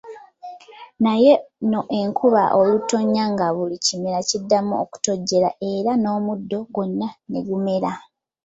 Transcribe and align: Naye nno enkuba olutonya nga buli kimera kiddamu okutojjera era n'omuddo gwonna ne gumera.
Naye 1.03 1.33
nno 1.61 1.81
enkuba 1.99 2.43
olutonya 2.59 3.23
nga 3.33 3.47
buli 3.55 3.77
kimera 3.85 4.19
kiddamu 4.29 4.73
okutojjera 4.83 5.49
era 5.71 5.91
n'omuddo 5.97 6.59
gwonna 6.73 7.07
ne 7.29 7.39
gumera. 7.47 7.91